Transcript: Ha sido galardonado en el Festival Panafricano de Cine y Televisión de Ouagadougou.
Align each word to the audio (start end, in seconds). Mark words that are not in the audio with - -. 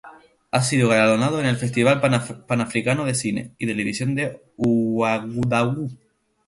Ha 0.49 0.63
sido 0.63 0.89
galardonado 0.89 1.39
en 1.39 1.45
el 1.45 1.57
Festival 1.57 2.01
Panafricano 2.01 3.05
de 3.05 3.13
Cine 3.13 3.53
y 3.59 3.67
Televisión 3.67 4.15
de 4.15 4.41
Ouagadougou. 4.57 5.89